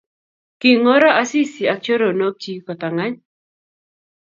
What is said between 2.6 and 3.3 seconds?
kotangany